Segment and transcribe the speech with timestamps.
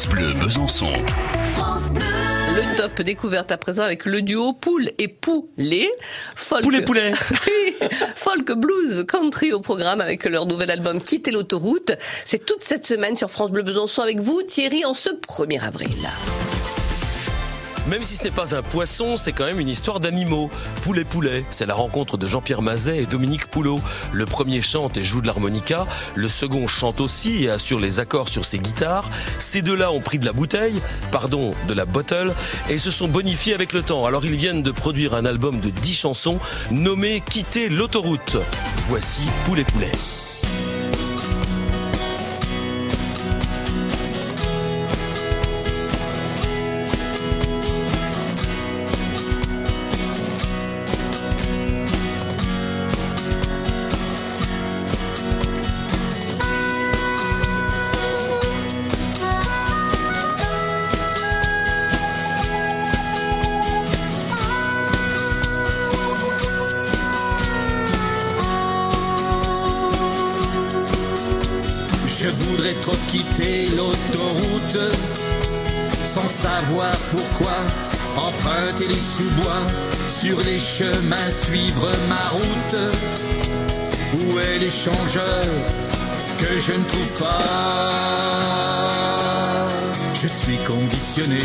[0.00, 0.92] France Bleu Besançon.
[2.54, 5.90] Le top découverte à présent avec le duo Poule et Poulet.
[6.34, 6.62] Folk...
[6.62, 7.12] Poulet Poulet
[7.46, 7.74] Oui,
[8.16, 11.92] Folk Blues Country au programme avec leur nouvel album Quitter l'autoroute.
[12.24, 16.08] C'est toute cette semaine sur France Bleu Besançon avec vous Thierry en ce 1er avril.
[17.88, 20.50] Même si ce n'est pas un poisson, c'est quand même une histoire d'animaux.
[20.82, 23.80] Poulet Poulet, c'est la rencontre de Jean-Pierre Mazet et Dominique Poulot.
[24.12, 28.28] Le premier chante et joue de l'harmonica, le second chante aussi et assure les accords
[28.28, 29.08] sur ses guitares.
[29.38, 30.80] Ces deux-là ont pris de la bouteille,
[31.10, 32.34] pardon, de la bottle,
[32.68, 34.04] et se sont bonifiés avec le temps.
[34.04, 36.38] Alors ils viennent de produire un album de 10 chansons
[36.70, 38.36] nommé Quitter l'autoroute.
[38.76, 39.92] Voici Poulet Poulet.
[72.22, 74.78] Je voudrais trop quitter l'autoroute
[76.04, 77.56] sans savoir pourquoi.
[78.14, 79.62] Emprunter les sous-bois
[80.06, 82.76] sur les chemins, suivre ma route.
[84.12, 85.44] Où est l'échangeur
[86.40, 87.90] que je ne trouve pas?
[90.12, 91.40] Je suis conditionné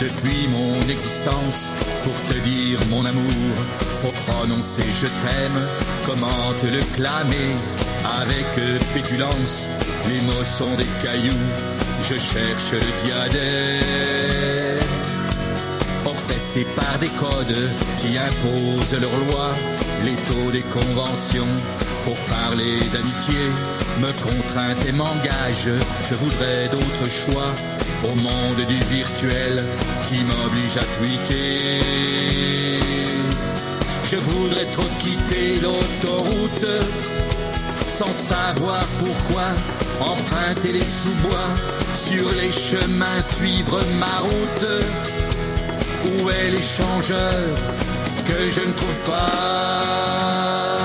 [0.00, 1.66] depuis mon existence
[2.02, 3.56] pour te dire mon amour.
[4.00, 5.60] Faut prononcer je t'aime,
[6.06, 7.56] comment te le clamer
[8.22, 8.46] avec
[8.94, 9.66] pétulance.
[10.08, 11.46] Les mots sont des cailloux,
[12.08, 14.78] je cherche le diadème.
[16.06, 17.70] Oppressé par des codes
[18.00, 19.52] qui imposent leurs lois,
[20.04, 21.52] les taux des conventions.
[22.04, 23.38] Pour parler d'amitié,
[24.00, 25.70] me contrainte et m'engage.
[26.08, 27.52] Je voudrais d'autres choix
[28.04, 29.62] au monde du virtuel
[30.08, 31.82] qui m'oblige à tweaker.
[34.10, 36.66] Je voudrais trop quitter l'autoroute
[37.98, 39.46] sans savoir pourquoi.
[40.00, 41.50] Emprunter les sous-bois
[41.94, 44.66] sur les chemins, suivre ma route.
[46.04, 47.30] Où est l'échangeur
[48.28, 50.77] que je ne trouve pas?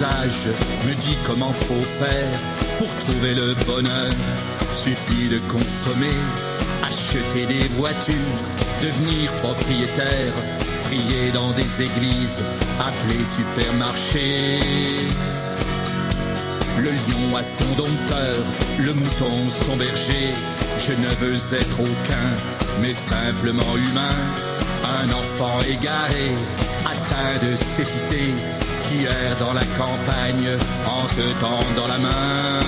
[0.00, 2.38] Me dit comment faut faire
[2.78, 4.10] pour trouver le bonheur.
[4.72, 6.14] Suffit de consommer,
[6.84, 8.14] acheter des voitures,
[8.80, 10.32] devenir propriétaire,
[10.84, 12.44] prier dans des églises,
[12.78, 14.58] appeler supermarché.
[16.78, 18.36] Le lion a son dompteur,
[18.78, 20.32] le mouton son berger.
[20.86, 24.16] Je ne veux être aucun, mais simplement humain.
[25.00, 26.34] Un enfant égaré,
[26.86, 28.32] atteint de cécité,
[29.38, 30.50] dans la campagne
[30.86, 32.58] en te tendant la main.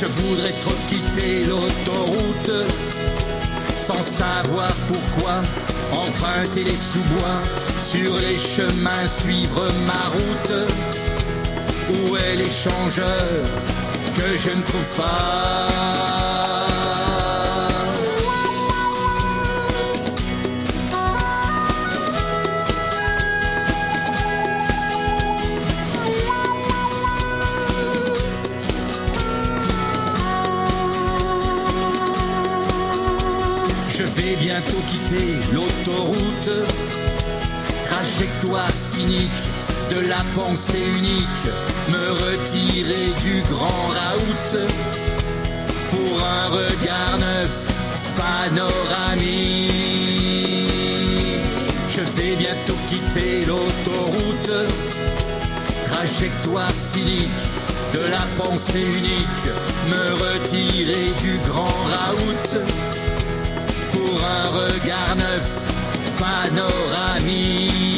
[0.00, 2.66] Je voudrais trop quitter l'autoroute
[3.86, 5.42] sans savoir pourquoi.
[5.92, 7.40] Emprunter les sous-bois
[7.76, 10.68] sur les chemins, suivre ma route.
[11.90, 13.26] Où est l'échangeur
[14.16, 16.15] que je ne trouve pas?
[34.16, 36.50] Vais bientôt quitter l'autoroute,
[37.88, 39.30] trajectoire cynique
[39.90, 41.46] de la pensée unique,
[41.88, 44.48] me retirer du grand raout.
[45.90, 47.50] Pour un regard neuf,
[48.16, 49.36] panoramique.
[51.88, 54.52] Je vais bientôt quitter l'autoroute,
[55.90, 57.28] trajectoire cynique
[57.92, 59.46] de la pensée unique,
[59.88, 63.15] me retirer du grand raout
[64.24, 65.50] un regard neuf,
[66.18, 67.96] panoramique.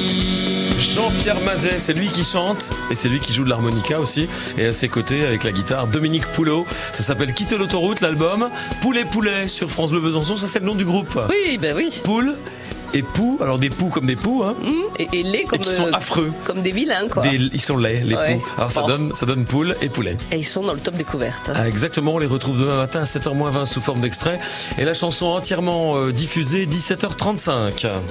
[0.79, 4.29] Jean-Pierre Mazet, c'est lui qui chante et c'est lui qui joue de l'harmonica aussi.
[4.57, 6.67] Et à ses côtés, avec la guitare, Dominique Poulot.
[6.93, 8.49] Ça s'appelle Quitter l'autoroute, l'album.
[8.83, 11.19] Poulet Poulet sur France Bleu Besançon, ça c'est le nom du groupe.
[11.29, 11.91] Oui, ben oui.
[12.03, 12.35] Poule
[12.95, 14.55] et poux, alors des poux comme des poux, hein.
[14.63, 14.71] Mmh,
[15.01, 16.33] Et, et les comme, et qui sont euh, affreux.
[16.45, 17.23] comme des vilains, quoi.
[17.23, 18.37] Des- ils sont laids, les Ouais.
[18.37, 18.45] poux.
[18.57, 20.17] Alors ça donne, ça donne poule et poulet.
[20.33, 21.49] Et ils sont dans le top découverte.
[21.49, 21.55] hein.
[21.57, 24.39] Ah, exactement, on les retrouve demain matin à 7h20 sous forme d'extrait.
[24.79, 27.87] Et la chanson entièrement euh, diffusée 17h35.